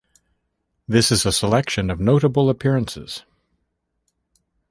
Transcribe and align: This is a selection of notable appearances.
This 0.87 1.11
is 1.11 1.27
a 1.27 1.31
selection 1.31 1.91
of 1.91 1.99
notable 1.99 2.49
appearances. 2.49 3.23